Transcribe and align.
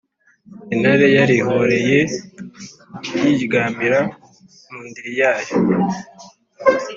intare 0.73 1.07
yarihoreye 1.17 1.99
yiryamira 3.21 3.99
mu 4.71 4.79
ndiri 4.87 5.11
yayo. 5.19 5.53